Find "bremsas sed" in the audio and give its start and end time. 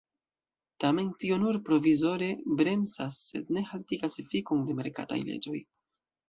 2.61-3.53